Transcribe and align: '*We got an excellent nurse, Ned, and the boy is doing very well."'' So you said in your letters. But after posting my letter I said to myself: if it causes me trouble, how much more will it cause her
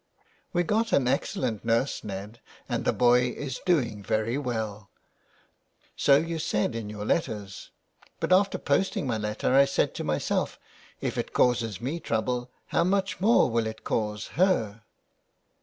'*We 0.51 0.63
got 0.63 0.93
an 0.93 1.07
excellent 1.07 1.63
nurse, 1.63 2.03
Ned, 2.03 2.39
and 2.67 2.85
the 2.85 2.91
boy 2.91 3.27
is 3.37 3.61
doing 3.67 4.01
very 4.01 4.35
well."'' 4.35 4.89
So 5.95 6.17
you 6.17 6.39
said 6.39 6.73
in 6.73 6.89
your 6.89 7.05
letters. 7.05 7.69
But 8.19 8.33
after 8.33 8.57
posting 8.57 9.05
my 9.05 9.19
letter 9.19 9.53
I 9.53 9.65
said 9.65 9.93
to 9.93 10.03
myself: 10.03 10.57
if 11.01 11.19
it 11.19 11.33
causes 11.33 11.79
me 11.79 11.99
trouble, 11.99 12.49
how 12.69 12.83
much 12.83 13.19
more 13.21 13.47
will 13.51 13.67
it 13.67 13.83
cause 13.83 14.29
her 14.29 14.81